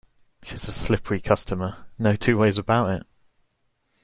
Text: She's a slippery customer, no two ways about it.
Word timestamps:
She's 0.41 0.67
a 0.67 0.71
slippery 0.71 1.21
customer, 1.21 1.85
no 1.99 2.15
two 2.15 2.35
ways 2.35 2.57
about 2.57 2.89
it. 3.01 3.07